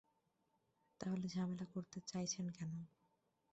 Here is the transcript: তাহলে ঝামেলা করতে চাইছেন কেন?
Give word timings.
তাহলে 1.01 1.25
ঝামেলা 1.27 1.65
করতে 1.73 1.97
চাইছেন 2.07 2.45
কেন? 2.49 2.71